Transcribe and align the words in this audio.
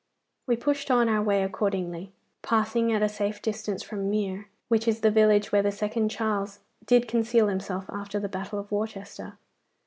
We 0.47 0.55
pushed 0.57 0.89
on 0.89 1.07
our 1.07 1.21
way 1.21 1.43
accordingly, 1.43 2.11
passing 2.41 2.91
at 2.91 3.03
a 3.03 3.07
safe 3.07 3.39
distance 3.39 3.83
from 3.83 4.09
Mere, 4.09 4.47
which 4.67 4.87
is 4.87 5.01
the 5.01 5.11
village 5.11 5.51
where 5.51 5.61
the 5.61 5.71
second 5.71 6.09
Charles 6.09 6.57
did 6.87 7.07
conceal 7.07 7.49
himself 7.49 7.85
after 7.87 8.19
the 8.19 8.27
battle 8.27 8.57
of 8.57 8.71
Worcester. 8.71 9.37